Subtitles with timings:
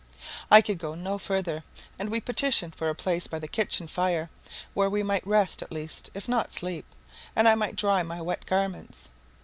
[0.49, 1.63] I could go no further,
[1.99, 4.31] and we petitioned for a place by the kitchen fire,
[4.73, 6.85] where we might rest, at least, if not sleep,
[7.35, 9.09] and I might dry my wet garments.